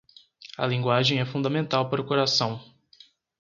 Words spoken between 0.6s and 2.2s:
linguagem é fundamental para o